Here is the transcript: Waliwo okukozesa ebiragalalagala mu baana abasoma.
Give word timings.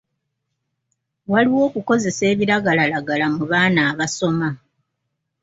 Waliwo 1.31 1.59
okukozesa 1.69 2.23
ebiragalalagala 2.31 3.25
mu 3.35 3.43
baana 3.51 3.79
abasoma. 3.91 4.49